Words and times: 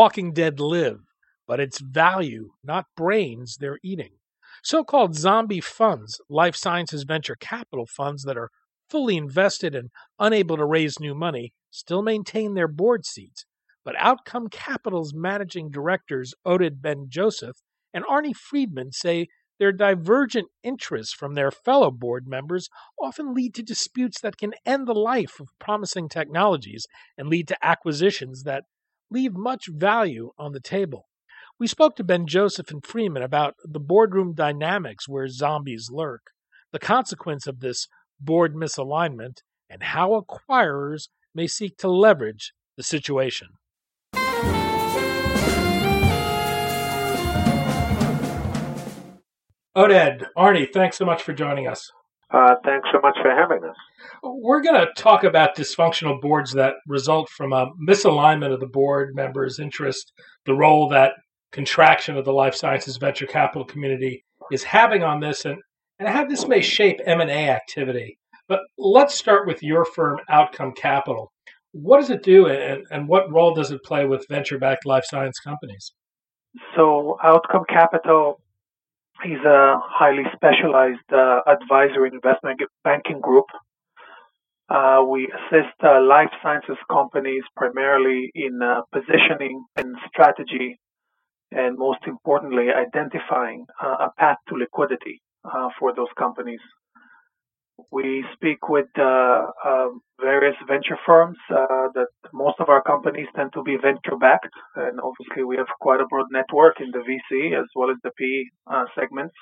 Walking 0.00 0.32
dead 0.32 0.60
live, 0.60 1.00
but 1.46 1.60
it's 1.60 1.78
value, 1.78 2.52
not 2.64 2.86
brains, 2.96 3.58
they're 3.60 3.78
eating. 3.84 4.12
So 4.64 4.82
called 4.82 5.14
zombie 5.14 5.60
funds, 5.60 6.18
life 6.30 6.56
sciences 6.56 7.02
venture 7.02 7.36
capital 7.38 7.84
funds 7.84 8.22
that 8.22 8.38
are 8.38 8.48
fully 8.88 9.18
invested 9.18 9.74
and 9.74 9.90
unable 10.18 10.56
to 10.56 10.64
raise 10.64 10.98
new 10.98 11.14
money, 11.14 11.52
still 11.70 12.00
maintain 12.00 12.54
their 12.54 12.66
board 12.66 13.04
seats. 13.04 13.44
But 13.84 13.94
Outcome 13.98 14.48
Capital's 14.48 15.12
managing 15.12 15.70
directors, 15.70 16.32
Oded 16.46 16.80
Ben 16.80 17.08
Joseph 17.10 17.58
and 17.92 18.02
Arnie 18.06 18.34
Freeman, 18.34 18.92
say 18.92 19.28
their 19.58 19.70
divergent 19.70 20.48
interests 20.62 21.12
from 21.12 21.34
their 21.34 21.50
fellow 21.50 21.90
board 21.90 22.26
members 22.26 22.70
often 22.98 23.34
lead 23.34 23.52
to 23.56 23.62
disputes 23.62 24.18
that 24.22 24.38
can 24.38 24.54
end 24.64 24.88
the 24.88 24.94
life 24.94 25.40
of 25.40 25.50
promising 25.58 26.08
technologies 26.08 26.86
and 27.18 27.28
lead 27.28 27.46
to 27.48 27.56
acquisitions 27.62 28.44
that 28.44 28.64
leave 29.10 29.34
much 29.34 29.66
value 29.68 30.30
on 30.38 30.52
the 30.52 30.60
table. 30.60 31.06
We 31.58 31.66
spoke 31.66 31.96
to 31.96 32.04
Ben 32.04 32.26
Joseph 32.26 32.70
and 32.70 32.84
Freeman 32.84 33.22
about 33.22 33.54
the 33.64 33.80
boardroom 33.80 34.34
dynamics 34.34 35.08
where 35.08 35.28
zombies 35.28 35.90
lurk, 35.92 36.22
the 36.72 36.78
consequence 36.78 37.46
of 37.46 37.60
this 37.60 37.86
board 38.18 38.54
misalignment, 38.54 39.38
and 39.68 39.82
how 39.82 40.20
acquirers 40.20 41.08
may 41.34 41.46
seek 41.46 41.76
to 41.78 41.88
leverage 41.88 42.52
the 42.76 42.82
situation. 42.82 43.48
Oded, 49.76 50.26
Arnie, 50.36 50.72
thanks 50.72 50.96
so 50.96 51.04
much 51.04 51.22
for 51.22 51.32
joining 51.32 51.68
us. 51.68 51.92
Uh, 52.32 52.54
thanks 52.64 52.88
so 52.92 53.00
much 53.00 53.16
for 53.22 53.30
having 53.30 53.64
us. 53.64 53.76
We're 54.22 54.62
going 54.62 54.80
to 54.80 54.92
talk 54.96 55.24
about 55.24 55.56
dysfunctional 55.56 56.20
boards 56.20 56.52
that 56.52 56.74
result 56.86 57.28
from 57.30 57.52
a 57.52 57.70
misalignment 57.88 58.52
of 58.52 58.60
the 58.60 58.68
board 58.68 59.14
members' 59.16 59.58
interest, 59.58 60.12
the 60.46 60.54
role 60.54 60.88
that 60.90 61.14
contraction 61.52 62.16
of 62.16 62.24
the 62.24 62.32
life 62.32 62.54
sciences 62.54 62.96
venture 62.98 63.26
capital 63.26 63.64
community 63.64 64.24
is 64.52 64.62
having 64.62 65.02
on 65.02 65.20
this, 65.20 65.44
and, 65.44 65.58
and 65.98 66.08
how 66.08 66.24
this 66.24 66.46
may 66.46 66.60
shape 66.60 67.00
M&A 67.04 67.48
activity. 67.48 68.16
But 68.48 68.60
let's 68.78 69.14
start 69.14 69.46
with 69.46 69.62
your 69.62 69.84
firm, 69.84 70.18
Outcome 70.28 70.72
Capital. 70.72 71.32
What 71.72 72.00
does 72.00 72.10
it 72.10 72.22
do, 72.22 72.46
and, 72.46 72.84
and 72.90 73.08
what 73.08 73.30
role 73.32 73.54
does 73.54 73.70
it 73.70 73.82
play 73.84 74.06
with 74.06 74.26
venture-backed 74.28 74.86
life 74.86 75.04
science 75.04 75.38
companies? 75.40 75.92
So, 76.76 77.16
Outcome 77.22 77.64
Capital 77.68 78.39
is 79.24 79.44
a 79.44 79.76
highly 79.82 80.24
specialized 80.34 81.12
uh, 81.12 81.40
advisory 81.46 82.10
investment 82.12 82.60
banking 82.84 83.20
group 83.20 83.46
uh, 84.70 85.02
we 85.06 85.26
assist 85.26 85.74
uh, 85.82 86.00
life 86.00 86.30
sciences 86.42 86.76
companies 86.90 87.42
primarily 87.56 88.30
in 88.36 88.62
uh, 88.62 88.82
positioning 88.92 89.64
and 89.76 89.96
strategy, 90.08 90.78
and 91.50 91.76
most 91.76 91.98
importantly, 92.06 92.68
identifying 92.70 93.66
uh, 93.82 94.06
a 94.06 94.10
path 94.16 94.36
to 94.48 94.54
liquidity 94.54 95.20
uh, 95.44 95.68
for 95.78 95.92
those 95.92 96.08
companies. 96.16 96.60
We 97.90 98.24
speak 98.34 98.68
with 98.68 98.86
uh, 98.98 99.46
various 100.20 100.56
venture 100.66 100.98
firms 101.06 101.38
that 101.48 102.08
most 102.32 102.56
of 102.60 102.68
our 102.68 102.82
companies 102.82 103.28
tend 103.36 103.52
to 103.54 103.62
be 103.62 103.76
venture 103.76 104.16
backed, 104.20 104.54
and 104.76 105.00
obviously 105.00 105.44
we 105.44 105.56
have 105.56 105.68
quite 105.80 106.00
a 106.00 106.06
broad 106.06 106.26
network 106.30 106.80
in 106.80 106.90
the 106.90 106.98
VC 106.98 107.58
as 107.58 107.66
well 107.74 107.90
as 107.90 107.96
the 108.02 108.10
PE 108.18 108.84
segments 108.98 109.34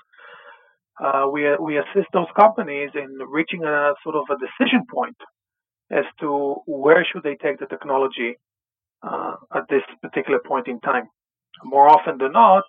uh, 1.00 1.26
we 1.32 1.46
we 1.60 1.78
assist 1.78 2.08
those 2.12 2.26
companies 2.36 2.90
in 2.94 3.18
reaching 3.28 3.64
a 3.64 3.92
sort 4.02 4.16
of 4.16 4.24
a 4.30 4.36
decision 4.38 4.84
point 4.92 5.16
as 5.90 6.04
to 6.20 6.56
where 6.66 7.04
should 7.04 7.22
they 7.22 7.36
take 7.36 7.58
the 7.58 7.66
technology 7.66 8.34
uh, 9.02 9.34
at 9.54 9.64
this 9.70 9.82
particular 10.02 10.40
point 10.44 10.66
in 10.66 10.80
time. 10.80 11.08
More 11.64 11.88
often 11.88 12.18
than 12.18 12.32
not, 12.32 12.64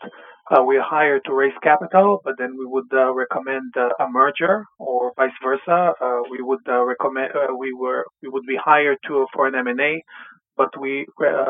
uh, 0.52 0.64
we 0.64 0.78
are 0.78 0.84
hired 0.84 1.24
to 1.26 1.34
raise 1.34 1.54
capital, 1.62 2.22
but 2.24 2.36
then 2.38 2.56
we 2.58 2.66
would 2.66 2.92
uh, 2.94 3.14
recommend 3.14 3.72
uh, 3.78 3.90
a 4.00 4.10
merger 4.10 4.66
or 4.80 5.14
vice 5.16 5.32
versa. 5.44 5.94
Uh, 6.02 6.22
we 6.30 6.42
would 6.42 6.60
recommend 6.68 7.32
we 7.58 7.74
were 7.74 8.06
we 8.22 8.30
would 8.30 8.46
be 8.48 8.58
hired 8.58 8.98
to 9.06 9.28
for 9.34 9.48
an 9.48 9.56
M&A, 9.56 10.04
but 10.58 10.70
we 10.80 11.06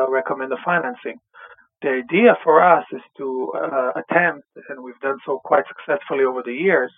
recommend 0.08 0.50
the 0.50 0.58
financing 0.64 1.18
the 1.82 1.88
idea 1.88 2.36
for 2.44 2.62
us 2.62 2.84
is 2.92 3.00
to 3.16 3.52
uh, 3.56 3.92
attempt, 3.96 4.46
and 4.68 4.82
we've 4.82 5.00
done 5.00 5.18
so 5.24 5.40
quite 5.44 5.64
successfully 5.68 6.24
over 6.24 6.42
the 6.44 6.52
years, 6.52 6.92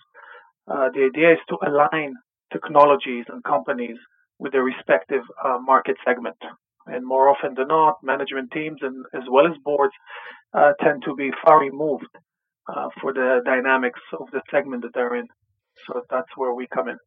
uh, 0.67 0.89
the 0.93 1.05
idea 1.05 1.33
is 1.33 1.39
to 1.49 1.57
align 1.65 2.15
technologies 2.51 3.25
and 3.29 3.43
companies 3.43 3.97
with 4.39 4.51
their 4.51 4.63
respective 4.63 5.23
uh, 5.43 5.57
market 5.59 5.95
segment. 6.05 6.37
And 6.85 7.05
more 7.05 7.29
often 7.29 7.53
than 7.55 7.69
not, 7.69 8.03
management 8.03 8.51
teams 8.51 8.79
and 8.81 9.05
as 9.13 9.23
well 9.31 9.47
as 9.47 9.53
boards 9.63 9.93
uh, 9.95 10.42
tend 10.81 11.03
to 11.05 11.15
be 11.15 11.31
far 11.43 11.59
removed 11.61 12.07
uh, 12.67 12.89
for 13.01 13.13
the 13.13 13.41
dynamics 13.45 13.99
of 14.19 14.27
the 14.31 14.41
segment 14.51 14.83
that 14.83 14.91
they're 14.93 15.15
in. 15.15 15.27
So 15.87 16.01
that's 16.09 16.29
where 16.35 16.53
we 16.53 16.67
come 16.73 16.89
in. 16.89 16.97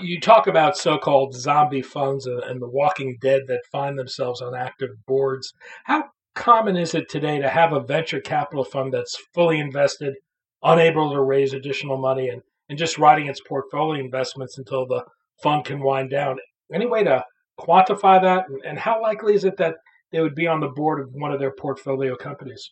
You 0.00 0.20
talk 0.20 0.46
about 0.46 0.76
so-called 0.76 1.34
zombie 1.34 1.80
funds 1.80 2.26
and 2.26 2.60
the 2.60 2.68
Walking 2.68 3.16
Dead 3.20 3.42
that 3.48 3.62
find 3.72 3.98
themselves 3.98 4.42
on 4.42 4.54
active 4.54 4.90
boards. 5.06 5.52
How 5.84 6.04
common 6.34 6.76
is 6.76 6.94
it 6.94 7.08
today 7.08 7.38
to 7.38 7.48
have 7.48 7.72
a 7.72 7.80
venture 7.80 8.20
capital 8.20 8.64
fund 8.64 8.92
that's 8.92 9.16
fully 9.34 9.58
invested, 9.58 10.14
unable 10.62 11.10
to 11.12 11.22
raise 11.22 11.54
additional 11.54 11.96
money, 11.96 12.28
and, 12.28 12.42
and 12.68 12.78
just 12.78 12.98
riding 12.98 13.26
its 13.26 13.40
portfolio 13.40 14.04
investments 14.04 14.58
until 14.58 14.86
the 14.86 15.02
fund 15.42 15.64
can 15.64 15.80
wind 15.80 16.10
down? 16.10 16.36
Any 16.72 16.86
way 16.86 17.02
to 17.04 17.24
quantify 17.58 18.20
that? 18.20 18.44
And 18.66 18.78
how 18.78 19.00
likely 19.00 19.34
is 19.34 19.44
it 19.44 19.56
that 19.56 19.76
they 20.12 20.20
would 20.20 20.34
be 20.34 20.46
on 20.46 20.60
the 20.60 20.68
board 20.68 21.00
of 21.00 21.08
one 21.12 21.32
of 21.32 21.40
their 21.40 21.54
portfolio 21.54 22.16
companies? 22.16 22.70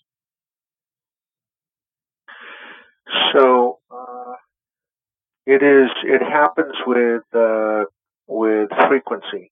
So 3.33 3.79
uh, 3.91 4.35
it 5.47 5.63
is. 5.63 5.91
It 6.05 6.23
happens 6.23 6.75
with 6.87 7.23
uh, 7.35 7.85
with 8.27 8.69
frequency 8.89 9.51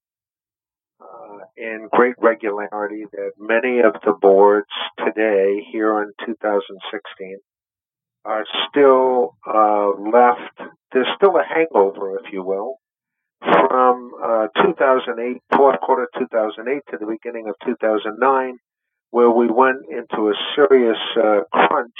and 1.57 1.91
great 1.91 2.15
regularity 2.19 3.05
that 3.13 3.33
many 3.39 3.81
of 3.81 3.95
the 4.05 4.13
boards 4.21 4.69
today, 4.99 5.65
here 5.73 6.03
in 6.03 6.13
2016, 6.27 7.39
are 8.25 8.45
still 8.69 9.37
uh, 9.47 9.89
left. 10.11 10.73
There's 10.93 11.07
still 11.17 11.37
a 11.37 11.45
hangover, 11.45 12.19
if 12.19 12.33
you 12.33 12.43
will, 12.43 12.77
from 13.41 14.13
uh, 14.23 14.49
2008, 14.63 15.43
fourth 15.57 15.81
quarter 15.81 16.09
2008 16.19 16.83
to 16.91 16.99
the 16.99 17.07
beginning 17.07 17.49
of 17.49 17.55
2009, 17.65 18.59
where 19.11 19.31
we 19.31 19.47
went 19.49 19.79
into 19.89 20.29
a 20.29 20.35
serious 20.55 20.99
uh, 21.17 21.41
crunch 21.53 21.97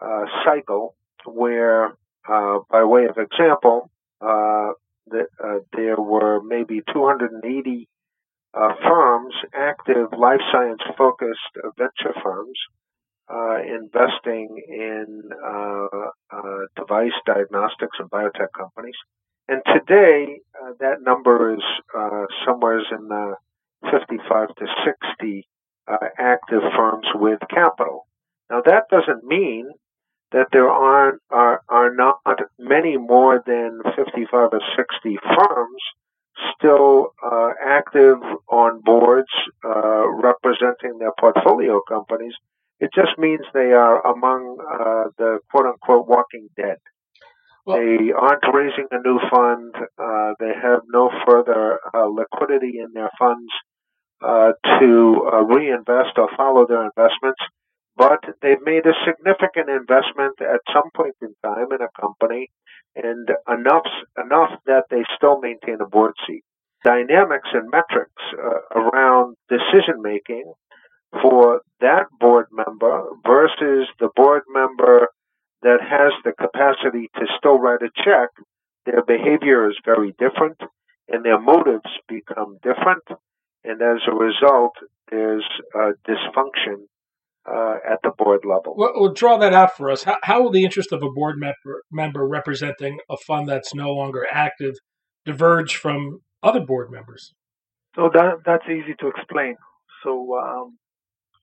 uh, 0.00 0.24
cycle 0.44 0.94
where, 1.24 1.96
uh, 2.28 2.58
by 2.70 2.84
way 2.84 3.04
of 3.06 3.18
example, 3.18 3.90
uh, 4.20 4.70
the, 5.06 5.26
there 5.72 5.96
were 5.96 6.42
maybe 6.42 6.82
280 6.92 7.88
uh, 8.54 8.74
firms, 8.82 9.34
active 9.54 10.08
life 10.18 10.40
science 10.52 10.80
focused 10.96 11.56
venture 11.76 12.14
firms, 12.22 12.58
uh, 13.30 13.58
investing 13.62 14.48
in 14.68 15.22
uh, 15.44 15.86
uh, 16.30 16.58
device 16.76 17.12
diagnostics 17.26 17.98
and 17.98 18.10
biotech 18.10 18.48
companies. 18.56 18.96
And 19.48 19.62
today, 19.66 20.40
uh, 20.62 20.72
that 20.80 21.02
number 21.02 21.54
is 21.54 21.62
uh, 21.96 22.24
somewhere 22.46 22.78
in 22.78 23.08
the 23.08 23.34
55 23.90 24.54
to 24.56 24.66
60 25.16 25.48
uh, 25.86 25.96
active 26.18 26.62
firms 26.76 27.06
with 27.14 27.38
capital. 27.50 28.06
Now, 28.50 28.62
that 28.64 28.84
doesn't 28.90 29.24
mean 29.24 29.70
that 30.32 30.48
there 30.52 30.68
aren't 30.68 31.20
are, 31.30 31.62
are 31.68 31.94
not 31.94 32.20
many 32.58 32.96
more 32.96 33.42
than 33.46 33.80
55 33.96 34.50
or 34.52 34.60
60 34.76 35.18
firms 35.24 35.82
still 36.56 37.12
uh, 37.24 37.50
active 37.64 38.18
on 38.48 38.80
boards 38.84 39.28
uh, 39.64 40.08
representing 40.08 40.98
their 40.98 41.12
portfolio 41.18 41.80
companies. 41.88 42.34
It 42.80 42.90
just 42.94 43.18
means 43.18 43.40
they 43.52 43.72
are 43.72 44.06
among 44.06 44.58
uh, 44.60 45.10
the 45.18 45.38
quote 45.50 45.66
unquote 45.66 46.06
walking 46.08 46.48
dead. 46.56 46.76
Well, 47.66 47.78
they 47.78 48.12
aren't 48.12 48.44
raising 48.54 48.86
a 48.90 49.00
new 49.00 49.18
fund. 49.30 49.74
Uh, 49.98 50.34
they 50.38 50.52
have 50.62 50.80
no 50.92 51.10
further 51.26 51.80
uh, 51.92 52.06
liquidity 52.06 52.78
in 52.78 52.92
their 52.94 53.10
funds 53.18 53.50
uh, 54.22 54.52
to 54.78 55.44
reinvest 55.48 56.18
or 56.18 56.28
follow 56.36 56.66
their 56.66 56.84
investments 56.84 57.40
but 57.98 58.20
they've 58.40 58.62
made 58.64 58.86
a 58.86 58.94
significant 59.04 59.68
investment 59.68 60.40
at 60.40 60.60
some 60.72 60.88
point 60.94 61.16
in 61.20 61.34
time 61.42 61.66
in 61.72 61.82
a 61.82 62.00
company 62.00 62.48
and 62.94 63.28
enough 63.48 63.86
enough 64.24 64.52
that 64.66 64.84
they 64.88 65.02
still 65.16 65.40
maintain 65.40 65.78
a 65.80 65.86
board 65.86 66.14
seat. 66.26 66.44
Dynamics 66.84 67.48
and 67.52 67.68
metrics 67.70 68.22
uh, 68.32 68.80
around 68.80 69.36
decision 69.50 70.00
making 70.00 70.44
for 71.20 71.60
that 71.80 72.06
board 72.20 72.46
member 72.52 73.04
versus 73.26 73.88
the 73.98 74.10
board 74.14 74.42
member 74.48 75.08
that 75.62 75.80
has 75.82 76.12
the 76.24 76.32
capacity 76.32 77.10
to 77.16 77.26
still 77.36 77.58
write 77.58 77.82
a 77.82 77.90
check, 78.04 78.28
their 78.86 79.02
behavior 79.04 79.68
is 79.68 79.76
very 79.84 80.14
different 80.20 80.58
and 81.08 81.24
their 81.24 81.40
motives 81.40 81.90
become 82.08 82.58
different. 82.62 83.02
And 83.64 83.82
as 83.82 83.98
a 84.06 84.14
result, 84.14 84.74
there's 85.10 85.44
a 85.74 85.92
dysfunction 86.08 86.86
uh, 87.48 87.76
at 87.90 87.98
the 88.02 88.10
board 88.18 88.40
level. 88.44 88.74
Well, 88.76 88.92
we'll, 88.94 89.12
draw 89.12 89.38
that 89.38 89.52
out 89.52 89.76
for 89.76 89.90
us. 89.90 90.02
How, 90.04 90.18
how 90.22 90.42
will 90.42 90.50
the 90.50 90.64
interest 90.64 90.92
of 90.92 91.02
a 91.02 91.10
board 91.10 91.36
member, 91.38 91.82
member 91.90 92.26
representing 92.26 92.98
a 93.10 93.16
fund 93.16 93.48
that's 93.48 93.74
no 93.74 93.92
longer 93.92 94.26
active 94.30 94.74
diverge 95.24 95.76
from 95.76 96.20
other 96.42 96.60
board 96.60 96.90
members? 96.90 97.34
So 97.96 98.10
that 98.12 98.42
that's 98.44 98.64
easy 98.66 98.94
to 99.00 99.08
explain. 99.08 99.56
So 100.04 100.38
um, 100.38 100.78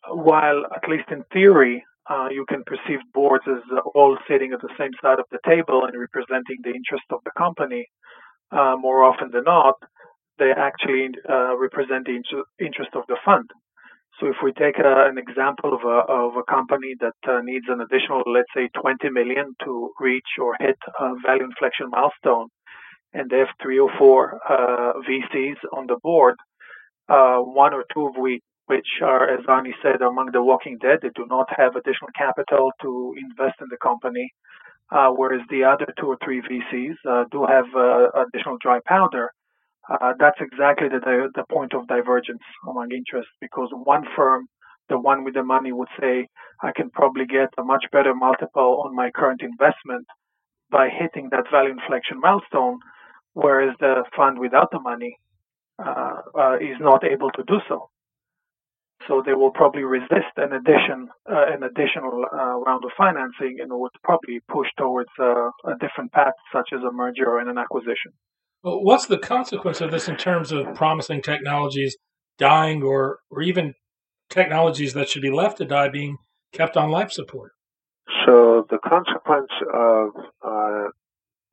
while 0.10 0.64
at 0.76 0.88
least 0.90 1.10
in 1.12 1.24
theory 1.34 1.84
uh, 2.10 2.28
you 2.32 2.46
can 2.48 2.64
perceive 2.66 3.00
boards 3.14 3.46
as 3.48 3.62
all 3.96 4.18
sitting 4.30 4.54
at 4.54 4.62
the 4.62 4.74
same 4.78 4.92
side 5.02 5.20
of 5.20 5.26
the 5.32 5.40
table 5.46 5.86
and 5.86 6.00
representing 6.00 6.58
the 6.64 6.70
interest 6.70 7.06
of 7.10 7.20
the 7.26 7.32
company, 7.38 7.88
uh, 8.52 8.76
more 8.78 9.04
often 9.04 9.32
than 9.32 9.44
not, 9.44 9.76
they 10.38 10.52
actually 10.52 11.10
uh, 11.30 11.58
represent 11.58 12.06
the 12.06 12.22
interest 12.60 12.92
of 12.94 13.04
the 13.08 13.18
fund. 13.26 13.50
So 14.20 14.28
if 14.28 14.38
we 14.42 14.54
take 14.54 14.80
a, 14.80 15.10
an 15.10 15.18
example 15.18 15.74
of 15.74 15.84
a, 15.84 16.00
of 16.08 16.38
a 16.38 16.44
company 16.50 16.96
that 17.02 17.20
uh, 17.28 17.42
needs 17.44 17.66
an 17.68 17.82
additional, 17.82 18.24
let's 18.26 18.52
say, 18.56 18.70
20 18.80 19.10
million 19.10 19.54
to 19.66 19.92
reach 20.00 20.40
or 20.42 20.56
hit 20.60 20.78
a 21.00 21.16
value 21.26 21.44
inflection 21.44 21.90
milestone, 21.90 22.48
and 23.14 23.30
they 23.30 23.40
have 23.40 23.52
three 23.62 23.78
or 23.78 23.92
four 23.98 24.40
uh, 24.50 24.94
VCs 25.08 25.58
on 25.74 25.88
the 25.88 25.98
board, 26.02 26.36
uh, 27.10 27.40
one 27.40 27.74
or 27.74 27.84
two 27.94 28.08
of 28.08 28.14
we, 28.18 28.42
which 28.68 28.88
are, 29.04 29.30
as 29.30 29.46
Arnie 29.48 29.76
said, 29.84 30.02
among 30.02 30.32
the 30.32 30.42
walking 30.42 30.78
dead. 30.82 31.00
They 31.02 31.10
do 31.14 31.26
not 31.30 31.48
have 31.58 31.76
additional 31.76 32.10
capital 32.18 32.72
to 32.84 33.14
invest 33.18 33.56
in 33.60 33.68
the 33.70 33.78
company, 33.84 34.30
uh, 34.92 35.10
whereas 35.10 35.42
the 35.50 35.66
other 35.66 35.88
two 36.00 36.08
or 36.08 36.18
three 36.24 36.42
VCs 36.42 36.96
uh, 37.06 37.26
do 37.32 37.46
have 37.46 37.66
uh, 37.76 38.08
additional 38.16 38.58
dry 38.62 38.80
powder 38.88 39.30
uh, 39.90 40.14
that's 40.20 40.40
exactly 40.40 40.90
the, 40.90 41.30
the 41.36 41.44
point 41.52 41.74
of 41.74 41.88
divergence 41.88 42.42
among 42.68 42.92
interests 42.92 43.32
because 43.40 43.70
one 43.72 44.04
firm, 44.16 44.48
the 44.90 45.00
one 45.00 45.24
with 45.24 45.34
the 45.34 45.44
money, 45.44 45.72
would 45.72 45.88
say, 46.00 46.28
I 46.62 46.72
can 46.76 46.90
probably 46.90 47.26
get 47.26 47.50
a 47.58 47.64
much 47.64 47.86
better 47.92 48.14
multiple 48.16 48.84
on 48.86 48.96
my 48.96 49.12
current 49.12 49.42
investment 49.42 50.06
by 50.72 50.90
hitting 50.90 51.30
that 51.32 51.52
value 51.52 51.72
inflection 51.72 52.20
milestone, 52.20 52.80
whereas 53.34 53.76
the 53.80 54.04
fund 54.16 54.40
without 54.40 54.72
the 54.72 54.80
money 54.80 55.18
uh, 55.78 56.22
uh, 56.38 56.56
is 56.56 56.78
not 56.80 57.04
able 57.04 57.30
to 57.32 57.44
do 57.48 57.60
so. 57.68 57.90
So 59.08 59.22
they 59.24 59.34
will 59.34 59.52
probably 59.52 59.84
resist 59.84 60.34
an 60.38 60.54
addition, 60.54 61.10
uh, 61.30 61.46
an 61.54 61.64
additional 61.64 62.26
uh, 62.32 62.58
round 62.66 62.84
of 62.86 62.92
financing, 62.98 63.58
and 63.62 63.70
would 63.72 63.92
probably 64.04 64.40
push 64.50 64.68
towards 64.78 65.10
uh, 65.20 65.50
a 65.66 65.76
different 65.80 66.12
path, 66.12 66.34
such 66.52 66.70
as 66.74 66.82
a 66.82 66.92
merger 66.92 67.38
and 67.38 67.50
an 67.50 67.58
acquisition. 67.58 68.14
Well, 68.66 68.84
what's 68.84 69.06
the 69.06 69.20
consequence 69.20 69.80
of 69.80 69.92
this 69.92 70.08
in 70.08 70.18
terms 70.18 70.52
of 70.52 70.74
promising 70.74 71.22
technologies 71.22 71.96
dying 72.40 72.82
or, 72.82 73.20
or 73.30 73.44
even 73.44 73.76
technologies 74.32 74.96
that 74.96 75.08
should 75.08 75.22
be 75.22 75.30
left 75.30 75.60
to 75.60 75.66
die 75.66 75.90
being 75.90 76.18
kept 76.52 76.76
on 76.76 76.90
life 76.90 77.12
support? 77.12 77.52
So 78.26 78.66
the 78.68 78.80
consequence 78.80 79.52
of 79.72 80.10
uh, 80.42 80.86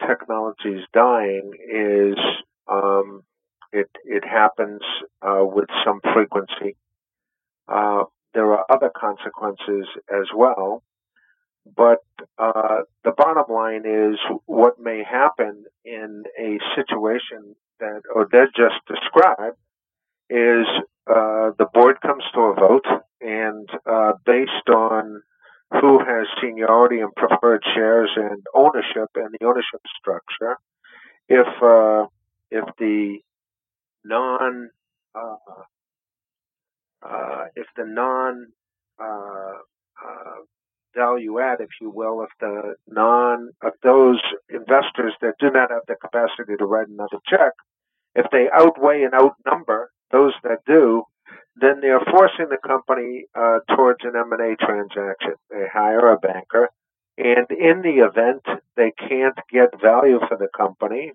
technologies 0.08 0.84
dying 0.94 1.52
is 1.70 2.16
um, 2.66 3.24
it 3.72 3.90
it 4.04 4.24
happens 4.24 4.80
uh, 5.20 5.44
with 5.44 5.68
some 5.84 6.00
frequency. 6.14 6.76
Uh, 7.68 8.04
there 8.32 8.50
are 8.54 8.64
other 8.70 8.90
consequences 8.98 9.86
as 10.10 10.28
well. 10.34 10.82
But 11.64 12.02
uh, 12.38 12.82
the 13.04 13.12
bottom 13.12 13.54
line 13.54 13.84
is 13.86 14.18
what 14.46 14.80
may 14.80 15.04
happen 15.04 15.64
in 15.84 16.24
a 16.38 16.58
situation 16.74 17.54
that 17.80 18.02
Oded 18.14 18.48
just 18.56 18.74
described 18.86 19.56
is 20.28 20.66
uh, 21.06 21.50
the 21.58 21.66
board 21.72 22.00
comes 22.00 22.24
to 22.34 22.40
a 22.40 22.54
vote, 22.54 22.86
and 23.20 23.68
uh, 23.86 24.12
based 24.24 24.68
on 24.68 25.22
who 25.80 25.98
has 25.98 26.26
seniority 26.40 27.00
and 27.00 27.14
preferred 27.14 27.62
shares 27.74 28.10
and 28.16 28.42
ownership 28.54 29.08
and 29.14 29.34
the 29.38 29.46
ownership 29.46 29.80
structure, 29.98 30.56
if 31.28 31.46
uh, 31.62 32.06
if 32.50 32.64
the 32.78 33.18
non 34.04 34.70
uh, 35.14 35.36
uh, 37.02 37.44
if 37.56 37.66
the 37.76 37.84
non 37.84 38.46
value 40.94 41.40
add, 41.40 41.60
if 41.60 41.70
you 41.80 41.90
will, 41.90 42.22
if 42.22 42.30
the 42.40 42.74
non, 42.88 43.50
of 43.62 43.72
those 43.82 44.20
investors 44.48 45.14
that 45.20 45.34
do 45.38 45.50
not 45.50 45.70
have 45.70 45.82
the 45.88 45.96
capacity 45.96 46.56
to 46.58 46.64
write 46.64 46.88
another 46.88 47.18
check, 47.26 47.52
if 48.14 48.26
they 48.30 48.48
outweigh 48.52 49.02
and 49.02 49.14
outnumber 49.14 49.90
those 50.10 50.34
that 50.42 50.58
do, 50.66 51.04
then 51.56 51.80
they 51.80 51.88
are 51.88 52.04
forcing 52.10 52.48
the 52.48 52.58
company 52.66 53.26
uh, 53.34 53.58
towards 53.74 54.00
an 54.04 54.12
M&A 54.16 54.56
transaction. 54.56 55.34
They 55.50 55.66
hire 55.72 56.12
a 56.12 56.18
banker, 56.18 56.70
and 57.18 57.46
in 57.50 57.82
the 57.82 58.04
event 58.04 58.42
they 58.76 58.92
can't 58.92 59.38
get 59.50 59.80
value 59.80 60.20
for 60.28 60.36
the 60.36 60.48
company, 60.56 61.12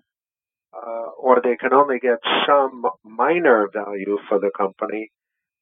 uh, 0.74 1.10
or 1.18 1.40
they 1.42 1.56
can 1.56 1.72
only 1.72 1.98
get 1.98 2.18
some 2.46 2.84
minor 3.04 3.68
value 3.72 4.18
for 4.28 4.38
the 4.38 4.50
company, 4.56 5.10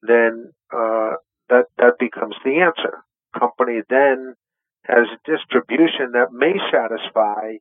then 0.01 0.53
uh, 0.71 1.13
that 1.49 1.65
that 1.77 1.97
becomes 1.99 2.35
the 2.43 2.59
answer 2.59 3.03
company 3.39 3.81
then 3.89 4.35
has 4.85 5.05
distribution 5.25 6.11
that 6.13 6.31
may 6.31 6.53
satisfy 6.71 7.57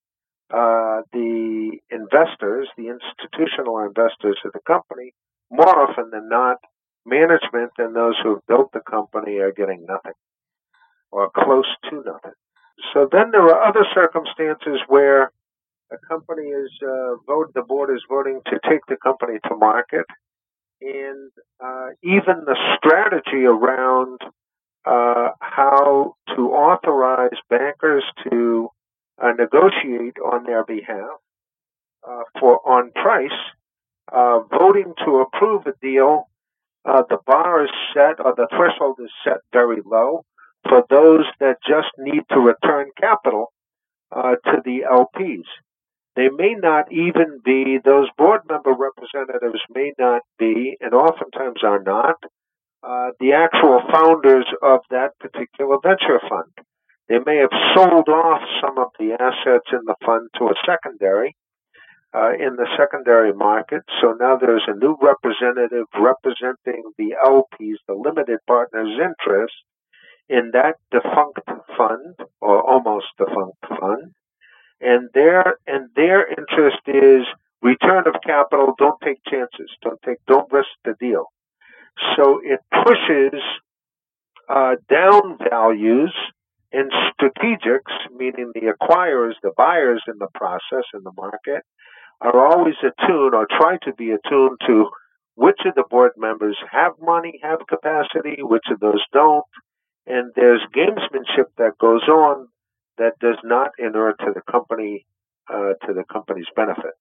uh, 0.51 1.03
the 1.13 1.79
investors, 1.91 2.69
the 2.77 2.89
institutional 2.89 3.79
investors 3.81 4.39
of 4.45 4.53
the 4.53 4.61
company, 4.67 5.13
more 5.51 5.91
often 5.91 6.11
than 6.11 6.29
not, 6.29 6.59
management 7.05 7.73
and 7.79 7.95
those 7.95 8.15
who 8.23 8.35
have 8.35 8.47
built 8.47 8.73
the 8.73 8.81
company 8.81 9.39
are 9.39 9.53
getting 9.53 9.85
nothing 9.89 10.13
or 11.11 11.31
close 11.31 11.67
to 11.89 11.97
nothing. 11.97 12.37
So 12.93 13.09
then 13.11 13.31
there 13.31 13.43
are 13.43 13.63
other 13.65 13.87
circumstances 13.95 14.81
where 14.89 15.31
a 15.91 15.99
company 16.09 16.49
is 16.49 16.71
uh, 16.83 17.15
vote 17.27 17.53
the 17.55 17.63
board 17.63 17.91
is 17.95 18.03
voting 18.09 18.41
to 18.47 18.59
take 18.69 18.81
the 18.89 18.97
company 18.97 19.39
to 19.49 19.57
market, 19.57 20.05
and 20.81 21.31
uh, 21.65 21.89
even 22.03 22.45
the 22.45 22.57
strategy 22.77 23.45
around 23.47 24.21
uh, 24.87 25.31
how 25.41 26.15
to 26.35 26.51
authorize 26.53 27.39
bankers 27.51 28.05
to 28.31 28.69
uh, 29.23 29.33
negotiate 29.33 30.17
on 30.25 30.45
their 30.45 30.65
behalf 30.65 31.19
uh, 32.09 32.23
for 32.39 32.61
on 32.67 32.93
price, 32.93 33.31
uh, 34.13 34.41
voting 34.51 34.95
to 35.05 35.21
approve 35.21 35.67
a 35.67 35.73
deal. 35.83 36.29
Uh, 36.85 37.03
the 37.09 37.19
bar 37.27 37.65
is 37.65 37.71
set, 37.93 38.21
or 38.25 38.35
the 38.37 38.47
threshold 38.57 38.97
is 39.03 39.11
set 39.25 39.39
very 39.53 39.83
low 39.85 40.25
for 40.69 40.85
those 40.89 41.25
that 41.41 41.59
just 41.67 41.89
need 41.99 42.23
to 42.31 42.39
return 42.39 42.87
capital 43.01 43.53
uh, 44.13 44.37
to 44.45 44.63
the 44.65 44.85
LPs. 44.91 45.45
They 46.15 46.29
may 46.31 46.55
not 46.55 46.91
even 46.93 47.41
be, 47.45 47.79
those 47.85 48.09
board 48.17 48.43
member 48.49 48.73
representatives 48.73 49.61
may 49.75 49.93
not 49.99 50.23
be, 50.39 50.77
and 50.81 50.95
oftentimes 50.95 51.63
are 51.63 51.83
not, 51.83 52.17
uh, 52.83 53.11
the 53.21 53.33
actual 53.33 53.81
founders 53.91 54.47
of 54.63 54.81
that 54.91 55.19
particular 55.21 55.79
venture 55.83 56.21
fund. 56.29 56.51
They 57.09 57.19
may 57.25 57.37
have 57.39 57.55
sold 57.75 58.09
off 58.09 58.43
some 58.61 58.79
of 58.79 58.89
the 58.99 59.13
assets 59.13 59.69
in 59.73 59.81
the 59.87 59.95
fund 60.05 60.29
to 60.39 60.47
a 60.47 60.55
secondary, 60.67 61.37
uh, 62.15 62.33
in 62.33 62.57
the 62.57 62.67
secondary 62.77 63.33
market. 63.33 63.83
So 64.01 64.17
now 64.19 64.37
there's 64.37 64.67
a 64.67 64.75
new 64.75 64.97
representative 65.01 65.87
representing 65.95 66.83
the 66.99 67.15
LPs, 67.25 67.77
the 67.87 67.95
limited 67.95 68.39
partners' 68.47 68.99
interest 68.99 69.55
in 70.29 70.51
that 70.53 70.77
defunct 70.91 71.41
fund 71.77 72.17
or 72.41 72.63
almost 72.63 73.07
defunct 73.19 73.59
fund. 73.69 74.13
And 74.81 75.09
their 75.15 75.57
and 75.67 75.89
their 75.95 76.27
interest 76.29 76.81
is 76.87 77.25
return 77.63 78.07
of 78.07 78.15
capital. 78.25 78.75
Don't 78.79 79.01
take 79.03 79.19
chances. 79.29 79.71
Don't 79.83 80.01
take. 80.05 80.19
Don't 80.27 80.53
risk 80.53 80.69
the 80.85 80.95
deal. 81.01 81.27
So 82.17 82.41
it 82.43 82.61
pushes 82.85 83.41
uh, 84.49 84.77
down 84.89 85.39
values 85.51 86.13
and 86.73 86.91
strategics, 87.19 87.93
meaning 88.15 88.53
the 88.55 88.73
acquirers, 88.73 89.33
the 89.43 89.53
buyers 89.57 90.03
in 90.09 90.19
the 90.19 90.29
process 90.35 90.85
in 90.95 91.03
the 91.05 91.13
market, 91.17 91.63
are 92.21 92.47
always 92.47 92.75
attuned 92.81 93.35
or 93.35 93.47
try 93.47 93.79
to 93.83 93.93
be 93.95 94.11
attuned 94.11 94.59
to 94.67 94.89
which 95.35 95.61
of 95.67 95.75
the 95.75 95.85
board 95.89 96.13
members 96.17 96.57
have 96.71 96.93
money, 97.01 97.39
have 97.43 97.59
capacity, 97.69 98.37
which 98.41 98.65
of 98.71 98.81
those 98.81 99.03
don't. 99.13 99.45
And 100.07 100.33
there's 100.35 100.63
gamesmanship 100.75 101.47
that 101.59 101.73
goes 101.79 102.03
on 102.03 102.49
that 102.99 103.19
does 103.21 103.37
not 103.45 103.73
inure 103.79 104.15
to 104.21 104.33
the 104.35 104.41
company, 104.51 105.05
uh, 105.53 105.75
to 105.87 105.93
the 105.93 106.05
company's 106.11 106.47
benefit. 106.55 106.93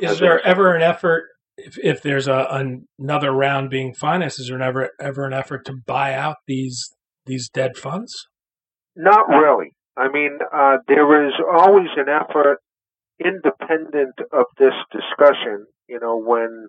Is 0.00 0.18
there 0.18 0.44
ever 0.44 0.74
an 0.74 0.82
effort, 0.82 1.28
if, 1.66 1.78
if 1.78 2.02
there's 2.02 2.28
a, 2.28 2.82
another 2.98 3.32
round 3.32 3.70
being 3.70 3.94
financed, 3.94 4.40
is 4.40 4.48
there 4.48 4.60
ever 4.60 4.90
ever 5.00 5.26
an 5.26 5.32
effort 5.32 5.64
to 5.66 5.74
buy 5.86 6.14
out 6.14 6.36
these 6.46 6.94
these 7.26 7.48
dead 7.48 7.76
funds? 7.76 8.26
Not 8.96 9.28
really. 9.28 9.74
I 9.96 10.08
mean, 10.08 10.38
uh, 10.52 10.78
there 10.88 11.26
is 11.26 11.34
always 11.52 11.88
an 11.96 12.08
effort 12.08 12.58
independent 13.24 14.14
of 14.32 14.46
this 14.58 14.72
discussion, 14.92 15.66
you 15.88 16.00
know, 16.00 16.16
when 16.16 16.68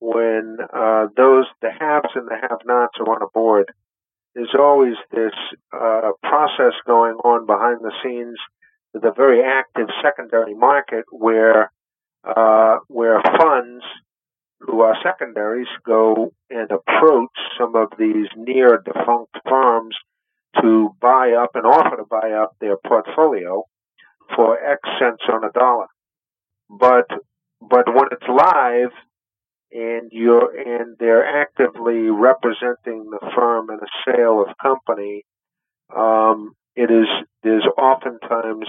when 0.00 0.58
uh, 0.74 1.06
those 1.16 1.46
the 1.60 1.70
haves 1.70 2.08
and 2.14 2.26
the 2.26 2.36
have-nots 2.40 2.98
are 2.98 3.14
on 3.14 3.22
a 3.22 3.30
board, 3.32 3.70
there's 4.34 4.54
always 4.58 4.94
this 5.12 5.32
uh, 5.72 6.10
process 6.22 6.74
going 6.86 7.14
on 7.24 7.46
behind 7.46 7.78
the 7.82 7.92
scenes 8.02 8.36
with 8.92 9.04
a 9.04 9.12
very 9.12 9.42
active 9.42 9.88
secondary 10.02 10.54
market 10.54 11.04
where 11.10 11.70
uh, 12.24 12.76
where 12.88 13.20
funds 13.22 13.84
who 14.66 14.80
are 14.80 14.96
secondaries 15.02 15.68
go 15.84 16.32
and 16.50 16.70
approach 16.70 17.30
some 17.58 17.74
of 17.74 17.88
these 17.98 18.26
near 18.36 18.82
defunct 18.84 19.36
firms 19.48 19.96
to 20.60 20.94
buy 21.00 21.32
up 21.32 21.50
and 21.54 21.66
offer 21.66 21.96
to 21.96 22.04
buy 22.08 22.32
up 22.32 22.54
their 22.60 22.76
portfolio 22.76 23.64
for 24.36 24.58
X 24.62 24.80
cents 25.00 25.22
on 25.32 25.44
a 25.44 25.52
dollar. 25.52 25.86
But 26.68 27.06
but 27.60 27.86
when 27.94 28.08
it's 28.12 28.28
live 28.28 28.92
and 29.72 30.10
you're 30.12 30.50
and 30.56 30.96
they're 30.98 31.26
actively 31.26 32.10
representing 32.10 33.10
the 33.10 33.30
firm 33.34 33.70
in 33.70 33.78
a 33.78 34.12
sale 34.12 34.42
of 34.42 34.56
company, 34.62 35.24
um, 35.94 36.52
it 36.76 36.90
is 36.90 37.06
there's 37.42 37.66
oftentimes 37.78 38.66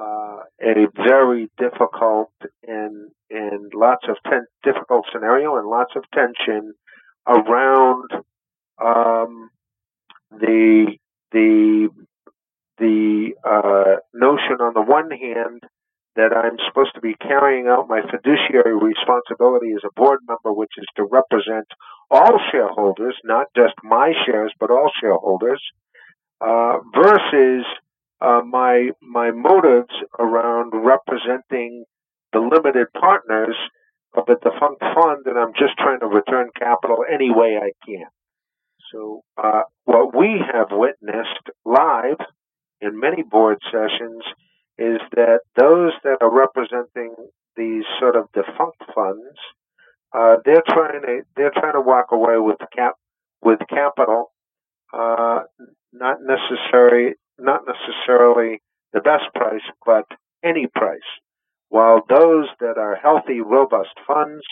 uh, 0.00 0.38
a 0.62 0.86
very 0.96 1.50
difficult 1.58 2.32
and 2.66 3.10
and 3.30 3.72
lots 3.74 4.06
of 4.08 4.16
ten- 4.28 4.46
difficult 4.64 5.04
scenario 5.12 5.56
and 5.56 5.68
lots 5.68 5.92
of 5.96 6.04
tension 6.14 6.74
around 7.26 8.10
um, 8.82 9.50
the 10.30 10.96
the 11.32 11.88
the 12.78 13.30
uh, 13.44 13.96
notion 14.14 14.60
on 14.60 14.72
the 14.74 14.82
one 14.82 15.10
hand 15.10 15.60
that 16.16 16.32
I'm 16.36 16.56
supposed 16.66 16.94
to 16.94 17.00
be 17.00 17.14
carrying 17.20 17.68
out 17.68 17.88
my 17.88 18.00
fiduciary 18.02 18.74
responsibility 18.74 19.72
as 19.72 19.82
a 19.84 19.92
board 19.94 20.20
member, 20.26 20.52
which 20.52 20.72
is 20.76 20.86
to 20.96 21.04
represent 21.04 21.66
all 22.10 22.40
shareholders, 22.50 23.14
not 23.22 23.46
just 23.54 23.74
my 23.84 24.12
shares, 24.26 24.52
but 24.58 24.70
all 24.70 24.90
shareholders, 25.00 25.62
uh, 26.40 26.78
versus 26.94 27.64
uh, 28.20 28.42
my 28.46 28.90
my 29.00 29.30
motives 29.30 29.94
around 30.18 30.72
representing 30.74 31.84
the 32.32 32.40
limited 32.40 32.86
partners 32.98 33.56
of 34.14 34.28
a 34.28 34.34
defunct 34.34 34.80
fund, 34.94 35.26
and 35.26 35.38
I'm 35.38 35.52
just 35.58 35.76
trying 35.78 36.00
to 36.00 36.06
return 36.06 36.50
capital 36.58 37.04
any 37.10 37.30
way 37.30 37.58
I 37.60 37.70
can. 37.86 38.06
So, 38.92 39.22
uh, 39.42 39.62
what 39.84 40.16
we 40.16 40.42
have 40.52 40.68
witnessed 40.70 41.48
live 41.64 42.18
in 42.80 42.98
many 42.98 43.22
board 43.22 43.58
sessions 43.70 44.22
is 44.78 44.98
that 45.14 45.40
those 45.56 45.92
that 46.04 46.18
are 46.20 46.34
representing 46.34 47.14
these 47.56 47.84
sort 48.00 48.16
of 48.16 48.26
defunct 48.32 48.82
funds, 48.94 49.36
uh, 50.12 50.36
they're 50.44 50.62
trying 50.68 51.02
to 51.02 51.20
they're 51.36 51.52
trying 51.52 51.74
to 51.74 51.80
walk 51.80 52.06
away 52.12 52.38
with 52.38 52.56
cap 52.74 52.94
with 53.42 53.60
capital, 53.68 54.32
uh, 54.92 55.40
not 55.92 56.18
necessary 56.22 57.14
not 57.40 57.62
necessarily 57.66 58.60
the 58.92 59.00
best 59.00 59.24
price, 59.34 59.62
but 59.84 60.04
any 60.44 60.66
price. 60.66 60.98
While 61.68 62.02
those 62.08 62.46
that 62.60 62.78
are 62.78 62.96
healthy, 62.96 63.40
robust 63.40 63.94
funds 64.06 64.42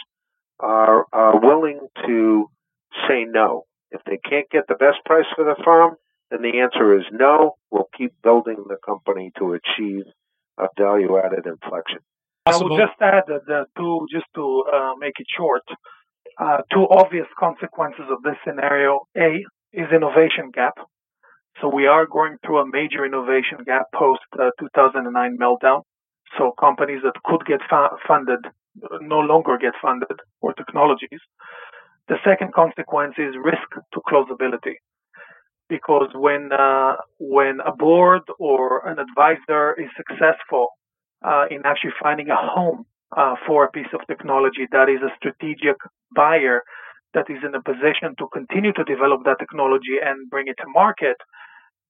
are, 0.60 1.06
are 1.12 1.40
willing 1.40 1.80
to 2.06 2.50
say 3.08 3.24
no. 3.24 3.64
If 3.90 4.02
they 4.04 4.18
can't 4.18 4.48
get 4.50 4.64
the 4.68 4.74
best 4.74 4.98
price 5.04 5.26
for 5.34 5.44
the 5.44 5.56
firm, 5.64 5.96
then 6.30 6.42
the 6.42 6.60
answer 6.60 6.98
is 6.98 7.04
no. 7.10 7.56
We'll 7.70 7.88
keep 7.96 8.12
building 8.22 8.64
the 8.68 8.76
company 8.84 9.32
to 9.38 9.54
achieve 9.54 10.04
a 10.58 10.66
value-added 10.76 11.46
inflection. 11.46 12.00
I 12.46 12.56
will 12.56 12.76
just 12.76 13.00
add 13.00 13.24
that 13.28 13.46
the 13.46 13.66
two, 13.76 14.06
just 14.10 14.26
to 14.34 14.64
uh, 14.72 14.94
make 14.98 15.14
it 15.18 15.26
short, 15.36 15.62
uh, 16.38 16.58
two 16.72 16.86
obvious 16.88 17.26
consequences 17.38 18.04
of 18.10 18.22
this 18.22 18.36
scenario. 18.46 19.00
A 19.16 19.44
is 19.72 19.86
innovation 19.92 20.50
gap. 20.52 20.74
So 21.60 21.68
we 21.68 21.86
are 21.86 22.06
going 22.06 22.36
through 22.44 22.58
a 22.58 22.66
major 22.66 23.04
innovation 23.04 23.58
gap 23.66 23.86
post 23.94 24.22
uh, 24.38 24.50
2009 24.60 25.38
meltdown. 25.38 25.82
So 26.36 26.52
companies 26.58 27.00
that 27.04 27.14
could 27.24 27.44
get 27.46 27.60
fa- 27.68 27.96
funded 28.06 28.40
no 29.00 29.18
longer 29.18 29.58
get 29.58 29.74
funded 29.82 30.18
or 30.40 30.52
technologies. 30.54 31.20
The 32.08 32.16
second 32.24 32.54
consequence 32.54 33.14
is 33.18 33.34
risk 33.42 33.68
to 33.92 34.00
closability. 34.08 34.76
Because 35.68 36.08
when 36.14 36.50
uh, 36.52 36.96
when 37.18 37.60
a 37.60 37.74
board 37.74 38.22
or 38.38 38.86
an 38.88 38.98
advisor 38.98 39.74
is 39.74 39.90
successful 39.96 40.68
uh, 41.26 41.44
in 41.50 41.60
actually 41.66 41.92
finding 42.02 42.30
a 42.30 42.36
home 42.36 42.86
uh, 43.16 43.34
for 43.46 43.64
a 43.64 43.70
piece 43.70 43.92
of 43.92 44.00
technology 44.06 44.66
that 44.72 44.88
is 44.88 45.00
a 45.02 45.12
strategic 45.16 45.76
buyer 46.14 46.62
that 47.14 47.28
is 47.28 47.38
in 47.44 47.54
a 47.54 47.62
position 47.62 48.14
to 48.18 48.28
continue 48.32 48.72
to 48.72 48.84
develop 48.84 49.24
that 49.24 49.38
technology 49.38 49.96
and 50.02 50.28
bring 50.30 50.46
it 50.46 50.56
to 50.58 50.64
market, 50.68 51.16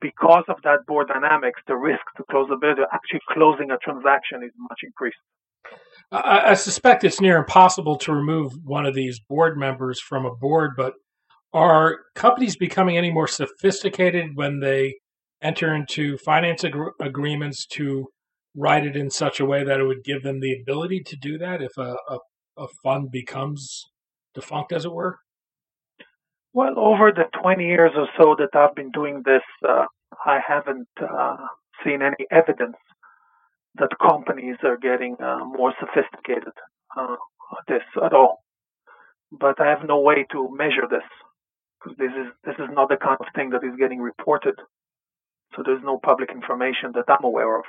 because 0.00 0.44
of 0.48 0.56
that 0.64 0.86
board 0.86 1.08
dynamics, 1.08 1.60
the 1.66 1.76
risk 1.76 2.00
to 2.16 2.24
close 2.30 2.48
a 2.50 2.54
closability, 2.54 2.84
actually 2.92 3.20
closing 3.30 3.70
a 3.70 3.78
transaction, 3.78 4.42
is 4.44 4.52
much 4.58 4.80
increased. 4.82 5.16
I, 6.10 6.50
I, 6.50 6.54
suspect 6.54 7.04
it's 7.04 7.20
near 7.20 7.38
impossible 7.38 7.96
to 7.98 8.12
remove 8.12 8.52
one 8.64 8.86
of 8.86 8.94
these 8.94 9.20
board 9.20 9.58
members 9.58 10.00
from 10.00 10.24
a 10.24 10.34
board, 10.34 10.72
but 10.76 10.94
are 11.52 11.98
companies 12.14 12.56
becoming 12.56 12.96
any 12.96 13.10
more 13.10 13.26
sophisticated 13.26 14.30
when 14.34 14.60
they 14.60 14.94
enter 15.42 15.74
into 15.74 16.16
finance 16.18 16.64
ag- 16.64 16.74
agreements 17.00 17.66
to 17.66 18.06
write 18.54 18.86
it 18.86 18.96
in 18.96 19.10
such 19.10 19.40
a 19.40 19.44
way 19.44 19.64
that 19.64 19.80
it 19.80 19.84
would 19.84 20.04
give 20.04 20.22
them 20.22 20.40
the 20.40 20.54
ability 20.60 21.00
to 21.06 21.16
do 21.16 21.38
that 21.38 21.62
if 21.62 21.76
a, 21.76 21.96
a, 22.08 22.18
a 22.56 22.66
fund 22.82 23.10
becomes 23.10 23.84
defunct, 24.34 24.72
as 24.72 24.84
it 24.84 24.92
were? 24.92 25.18
Well, 26.52 26.78
over 26.78 27.12
the 27.12 27.24
20 27.40 27.64
years 27.64 27.92
or 27.96 28.08
so 28.16 28.34
that 28.38 28.58
I've 28.58 28.74
been 28.74 28.90
doing 28.90 29.22
this, 29.24 29.42
uh, 29.68 29.84
I 30.24 30.40
haven't 30.46 30.88
uh, 31.00 31.36
seen 31.84 32.02
any 32.02 32.26
evidence 32.30 32.76
that 33.76 33.90
companies 34.00 34.56
are 34.64 34.76
getting 34.76 35.16
uh, 35.22 35.44
more 35.44 35.72
sophisticated 35.78 36.52
uh, 36.96 37.16
this 37.68 37.82
at 38.04 38.12
all. 38.12 38.42
But 39.30 39.60
I 39.60 39.68
have 39.68 39.86
no 39.86 40.00
way 40.00 40.26
to 40.32 40.48
measure 40.56 40.88
this 40.90 41.04
because 41.78 41.96
this 41.98 42.10
is 42.10 42.32
this 42.44 42.54
is 42.58 42.70
not 42.72 42.88
the 42.88 42.96
kind 42.96 43.18
of 43.20 43.26
thing 43.34 43.50
that 43.50 43.62
is 43.62 43.76
getting 43.78 44.00
reported. 44.00 44.54
So 45.54 45.62
there's 45.64 45.82
no 45.84 45.98
public 45.98 46.30
information 46.30 46.92
that 46.94 47.04
I'm 47.08 47.24
aware 47.24 47.58
of. 47.58 47.64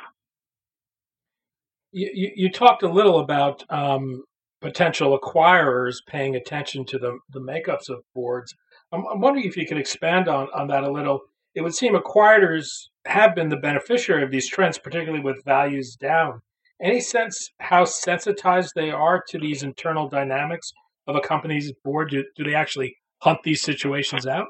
You, 1.92 2.10
you, 2.14 2.32
you 2.36 2.52
talked 2.52 2.84
a 2.84 2.90
little 2.90 3.20
about 3.20 3.64
um, 3.70 4.24
potential 4.62 5.18
acquirers 5.18 5.96
paying 6.08 6.36
attention 6.36 6.86
to 6.86 7.00
the, 7.00 7.18
the 7.32 7.40
makeups 7.40 7.90
of 7.90 8.04
boards. 8.14 8.54
I'm, 8.92 9.06
I'm 9.06 9.22
wondering 9.22 9.46
if 9.46 9.58
you 9.58 9.68
could 9.68 9.78
expand 9.78 10.28
on, 10.28 10.48
on 10.54 10.68
that 10.68 10.84
a 10.84 10.92
little. 10.92 11.22
It 11.56 11.62
would 11.62 11.76
seem 11.76 11.96
acquirers 11.96 12.68
have 13.06 13.36
been 13.36 13.50
the 13.50 13.58
beneficiary 13.58 14.24
of 14.24 14.32
these 14.32 14.48
trends, 14.48 14.78
particularly 14.78 15.24
with 15.24 15.44
values 15.46 15.96
down. 15.96 16.42
Any 16.82 17.02
sense 17.02 17.52
how 17.60 17.86
sensitized 17.86 18.74
they 18.76 18.92
are 18.92 19.22
to 19.30 19.38
these 19.40 19.64
internal 19.64 20.08
dynamics 20.08 20.72
of 21.08 21.16
a 21.16 21.22
company's 21.22 21.74
board? 21.84 22.12
Do, 22.12 22.24
do 22.38 22.44
they 22.44 22.56
actually 22.56 22.96
hunt 23.22 23.40
these 23.44 23.62
situations 23.62 24.26
out? 24.26 24.48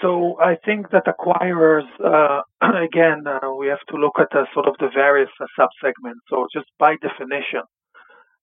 So 0.00 0.38
I 0.40 0.56
think 0.64 0.90
that 0.90 1.04
acquirers, 1.06 1.86
uh, 2.04 2.42
again, 2.62 3.24
uh, 3.26 3.52
we 3.58 3.66
have 3.68 3.84
to 3.90 3.96
look 3.96 4.14
at 4.18 4.28
the, 4.30 4.46
sort 4.54 4.66
of 4.66 4.74
the 4.78 4.88
various 4.94 5.30
uh, 5.40 5.46
subsegments. 5.58 6.20
So 6.28 6.46
just 6.52 6.66
by 6.78 6.96
definition, 7.02 7.62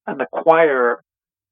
an 0.06 0.20
acquirer 0.20 0.98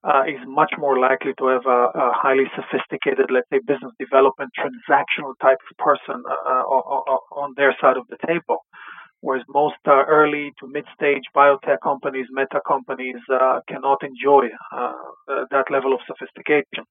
uh, 0.05 0.23
is 0.27 0.39
much 0.45 0.71
more 0.77 0.99
likely 0.99 1.33
to 1.39 1.47
have 1.47 1.65
a, 1.65 1.81
a, 1.97 2.11
highly 2.13 2.45
sophisticated, 2.55 3.31
let's 3.31 3.49
say, 3.49 3.59
business 3.65 3.91
development 3.99 4.51
transactional 4.53 5.33
type 5.41 5.57
of 5.69 5.77
person 5.77 6.21
uh, 6.29 6.61
uh 6.61 7.41
on 7.43 7.53
their 7.57 7.75
side 7.81 7.97
of 7.97 8.05
the 8.09 8.17
table. 8.25 8.59
Whereas 9.21 9.43
most 9.49 9.81
uh, 9.87 10.05
early 10.05 10.51
to 10.59 10.67
mid-stage 10.67 11.23
biotech 11.35 11.81
companies, 11.81 12.27
meta 12.29 12.61
companies 12.67 13.21
uh, 13.33 13.59
cannot 13.67 14.03
enjoy 14.03 14.49
uh, 14.71 14.93
that 15.49 15.65
level 15.71 15.93
of 15.93 16.01
sophistication. 16.05 16.85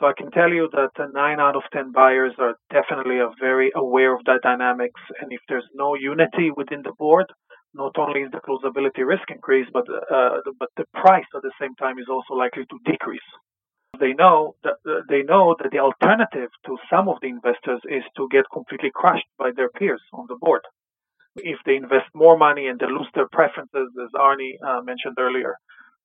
So 0.00 0.06
I 0.06 0.14
can 0.18 0.32
tell 0.32 0.50
you 0.50 0.68
that 0.72 0.90
nine 1.14 1.38
out 1.38 1.54
of 1.54 1.62
ten 1.72 1.92
buyers 1.92 2.32
are 2.38 2.54
definitely 2.72 3.20
very 3.38 3.70
aware 3.76 4.12
of 4.12 4.24
the 4.24 4.40
dynamics, 4.42 5.00
and 5.20 5.30
if 5.32 5.40
there's 5.48 5.68
no 5.74 5.94
unity 5.94 6.50
within 6.50 6.82
the 6.82 6.94
board, 6.98 7.26
not 7.74 7.96
only 7.98 8.20
is 8.20 8.30
the 8.30 8.40
closability 8.40 9.06
risk 9.06 9.30
increased, 9.30 9.70
but 9.72 9.86
uh, 9.88 10.40
but 10.58 10.68
the 10.76 10.84
price 10.94 11.24
at 11.34 11.42
the 11.42 11.52
same 11.60 11.74
time 11.76 11.98
is 11.98 12.08
also 12.08 12.34
likely 12.34 12.64
to 12.66 12.78
decrease. 12.84 13.30
They 13.98 14.12
know 14.12 14.56
that 14.64 14.76
uh, 14.88 15.00
they 15.08 15.22
know 15.22 15.54
that 15.58 15.70
the 15.70 15.78
alternative 15.78 16.50
to 16.66 16.76
some 16.90 17.08
of 17.08 17.16
the 17.22 17.28
investors 17.28 17.80
is 17.88 18.04
to 18.16 18.28
get 18.30 18.44
completely 18.52 18.90
crushed 18.94 19.28
by 19.38 19.50
their 19.56 19.70
peers 19.70 20.02
on 20.12 20.26
the 20.28 20.36
board. 20.40 20.62
If 21.36 21.58
they 21.64 21.76
invest 21.76 22.08
more 22.14 22.36
money 22.36 22.66
and 22.66 22.78
they 22.78 22.86
lose 22.86 23.08
their 23.14 23.28
preferences, 23.32 23.88
as 24.04 24.10
Arnie 24.14 24.56
uh, 24.66 24.82
mentioned 24.82 25.16
earlier, 25.18 25.54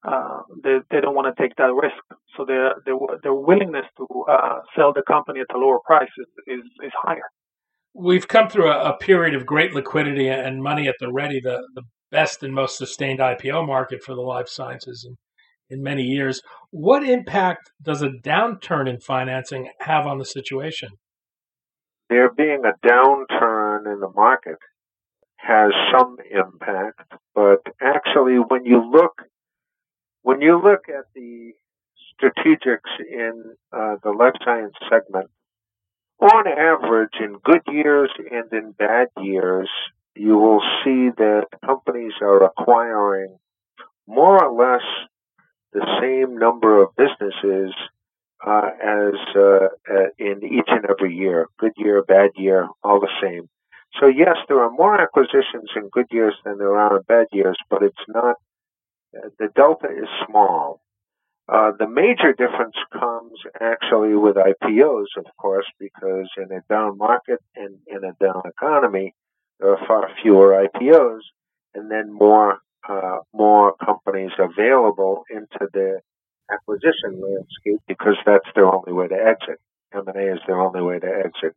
uh, 0.07 0.39
they, 0.63 0.77
they 0.89 1.01
don't 1.01 1.15
want 1.15 1.27
to 1.35 1.41
take 1.41 1.55
that 1.57 1.73
risk. 1.73 2.03
So 2.37 2.45
their 2.45 2.75
their, 2.85 2.95
their 3.23 3.33
willingness 3.33 3.85
to 3.97 4.07
uh, 4.29 4.59
sell 4.75 4.93
the 4.93 5.03
company 5.07 5.41
at 5.41 5.55
a 5.55 5.59
lower 5.59 5.79
price 5.85 6.11
is, 6.17 6.27
is, 6.47 6.63
is 6.83 6.93
higher 7.03 7.27
we've 7.97 8.27
come 8.27 8.49
through 8.49 8.69
a, 8.69 8.93
a, 8.93 8.97
period 8.97 9.33
of 9.33 9.45
great 9.45 9.73
liquidity 9.73 10.29
and 10.29 10.61
money 10.61 10.87
at 10.87 10.95
the 10.99 11.11
ready, 11.11 11.39
the, 11.39 11.67
the 11.73 11.83
best 12.11 12.43
and 12.43 12.53
most 12.53 12.77
sustained 12.77 13.19
IPO 13.19 13.65
market 13.65 14.03
for 14.03 14.13
the 14.13 14.21
life 14.21 14.47
sciences 14.47 15.05
in, 15.07 15.17
in 15.75 15.83
many 15.83 16.03
years. 16.03 16.41
What 16.69 17.03
impact 17.03 17.71
does 17.81 18.01
a 18.01 18.09
downturn 18.09 18.87
in 18.87 18.99
financing 18.99 19.69
have 19.79 20.05
on 20.05 20.19
the 20.19 20.25
situation? 20.25 20.89
There 22.09 22.31
being 22.31 22.61
a 22.63 22.87
downturn 22.87 23.91
in 23.91 23.99
the 23.99 24.11
market 24.15 24.59
has 25.37 25.71
some 25.91 26.17
impact, 26.31 27.01
but 27.35 27.61
actually, 27.81 28.35
when 28.35 28.65
you 28.65 28.89
look 28.89 29.23
when 30.23 30.41
you 30.41 30.61
look 30.61 30.89
at 30.89 31.05
the 31.15 31.51
strategics 32.19 32.99
in 32.99 33.43
uh, 33.71 33.95
the 34.03 34.11
life 34.11 34.33
science 34.43 34.73
segment, 34.89 35.29
on 36.19 36.47
average, 36.47 37.13
in 37.19 37.37
good 37.43 37.61
years 37.67 38.09
and 38.31 38.51
in 38.51 38.71
bad 38.71 39.07
years, 39.21 39.69
you 40.15 40.37
will 40.37 40.61
see 40.83 41.09
that 41.17 41.47
companies 41.63 42.13
are 42.21 42.43
acquiring 42.43 43.37
more 44.07 44.43
or 44.43 44.51
less 44.51 44.85
the 45.73 45.85
same 46.01 46.37
number 46.37 46.81
of 46.81 46.95
businesses 46.95 47.73
uh, 48.45 48.69
as 48.81 49.13
uh, 49.35 49.67
uh, 49.89 50.07
in 50.17 50.43
each 50.43 50.67
and 50.67 50.85
every 50.89 51.15
year. 51.15 51.47
Good 51.59 51.73
year, 51.77 52.03
bad 52.03 52.31
year, 52.35 52.67
all 52.83 52.99
the 52.99 53.11
same. 53.21 53.49
So 53.99 54.07
yes, 54.07 54.37
there 54.47 54.61
are 54.61 54.71
more 54.71 54.99
acquisitions 54.99 55.69
in 55.75 55.89
good 55.89 56.07
years 56.11 56.35
than 56.43 56.57
there 56.57 56.77
are 56.77 56.97
in 56.97 57.03
bad 57.07 57.27
years, 57.31 57.57
but 57.69 57.83
it's 57.83 57.95
not. 58.07 58.35
The 59.39 59.49
delta 59.55 59.87
is 59.87 60.07
small. 60.27 60.81
Uh, 61.49 61.71
the 61.79 61.87
major 61.87 62.33
difference 62.33 62.75
comes 62.91 63.39
actually 63.61 64.15
with 64.15 64.35
IPOs, 64.35 65.05
of 65.17 65.25
course, 65.37 65.65
because 65.79 66.29
in 66.37 66.51
a 66.51 66.61
down 66.69 66.97
market 66.97 67.39
and 67.55 67.77
in 67.87 68.03
a 68.03 68.13
down 68.21 68.41
economy, 68.45 69.13
there 69.59 69.71
are 69.71 69.87
far 69.87 70.09
fewer 70.21 70.67
IPOs, 70.67 71.21
and 71.73 71.89
then 71.89 72.11
more 72.11 72.59
uh, 72.87 73.19
more 73.33 73.75
companies 73.83 74.31
available 74.37 75.23
into 75.29 75.67
the 75.73 75.99
acquisition 76.51 77.21
landscape 77.21 77.81
because 77.87 78.15
that's 78.25 78.47
their 78.55 78.73
only 78.73 78.93
way 78.93 79.07
to 79.07 79.15
exit. 79.15 79.59
M&A 79.93 80.33
is 80.33 80.39
their 80.47 80.59
only 80.59 80.81
way 80.81 80.99
to 80.99 81.07
exit. 81.07 81.55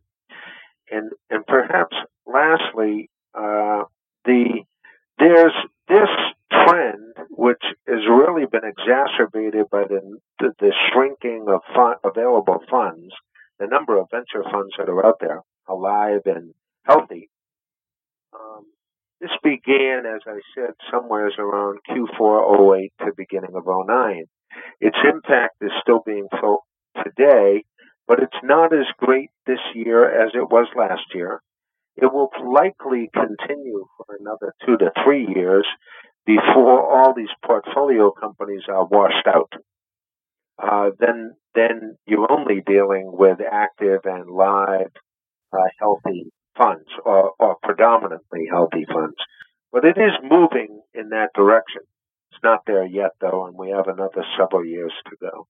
And 0.91 1.11
and 1.31 1.45
perhaps 1.47 1.97
lastly, 2.27 3.11
uh, 3.35 3.85
the 4.25 4.63
there's 5.19 5.53
this 5.89 6.09
trend, 6.51 7.15
which 7.31 7.63
has 7.87 8.01
really 8.09 8.47
been 8.47 8.65
exacerbated 8.65 9.67
by 9.71 9.85
the, 9.85 10.01
the, 10.39 10.53
the 10.59 10.73
shrinking 10.93 11.47
of 11.49 11.61
available 12.05 12.59
funds, 12.71 13.13
the 13.59 13.67
number 13.67 13.99
of 13.99 14.09
venture 14.11 14.43
funds 14.51 14.73
that 14.79 14.89
are 14.89 15.07
out 15.07 15.19
there, 15.21 15.43
alive 15.69 16.23
and 16.27 16.55
healthy. 16.85 17.29
Um, 18.35 18.65
this 19.21 19.31
began, 19.43 20.05
as 20.07 20.23
I 20.27 20.41
said, 20.55 20.75
somewhere 20.91 21.31
around 21.39 21.79
Q4 21.91 22.79
08 22.79 22.93
to 23.01 23.13
beginning 23.17 23.55
of 23.55 23.65
09. 23.67 24.25
Its 24.81 24.97
impact 25.05 25.57
is 25.61 25.71
still 25.83 26.01
being 26.05 26.27
felt 26.41 26.63
today, 27.05 27.65
but 28.09 28.21
it's 28.21 28.43
not 28.43 28.73
as 28.73 28.87
great 28.99 29.31
this 29.47 29.61
year 29.75 30.05
as 30.05 30.33
it 30.35 30.51
was 30.51 30.67
last 30.77 31.15
year. 31.15 31.41
It 31.97 32.13
will 32.13 32.31
likely 32.45 33.11
continue 33.13 33.85
for 33.97 34.17
another 34.19 34.55
two 34.65 34.79
to 34.79 34.91
three 35.05 35.27
years 35.35 35.67
before 36.27 36.91
all 36.91 37.15
these 37.15 37.33
portfolio 37.45 38.11
companies 38.11 38.63
are 38.69 38.87
washed 38.87 39.27
out. 39.27 39.53
Uh, 40.63 40.91
then, 40.99 41.35
then 41.55 41.97
you're 42.07 42.31
only 42.31 42.63
dealing 42.67 43.11
with 43.13 43.39
active 43.51 44.01
and 44.05 44.31
live, 44.31 44.93
uh, 45.53 45.69
healthy 45.79 46.31
funds, 46.57 46.89
or, 47.05 47.33
or 47.39 47.57
predominantly 47.63 48.47
healthy 48.51 48.85
funds. 48.93 49.17
But 49.73 49.85
it 49.85 49.97
is 49.97 50.13
moving 50.23 50.83
in 50.95 51.11
that 51.11 51.31
direction. 51.35 51.83
It's 52.33 52.43
not 52.43 52.61
there 52.67 52.85
yet, 52.85 53.13
though, 53.21 53.47
and 53.47 53.57
we 53.57 53.71
have 53.71 53.89
another 53.89 54.25
several 54.39 54.65
years 54.65 54.93
to 55.09 55.17
go. 55.21 55.47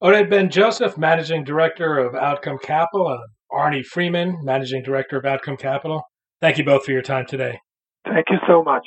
All 0.00 0.10
right, 0.10 0.28
Ben 0.28 0.48
Joseph, 0.48 0.96
Managing 0.96 1.44
Director 1.44 1.98
of 1.98 2.14
Outcome 2.14 2.58
Capital, 2.62 3.08
and 3.08 3.20
Arnie 3.52 3.84
Freeman, 3.84 4.38
Managing 4.42 4.82
Director 4.82 5.18
of 5.18 5.26
Outcome 5.26 5.56
Capital. 5.56 6.02
Thank 6.40 6.56
you 6.56 6.64
both 6.64 6.84
for 6.84 6.92
your 6.92 7.02
time 7.02 7.26
today. 7.26 7.58
Thank 8.04 8.26
you 8.30 8.38
so 8.48 8.62
much. 8.62 8.86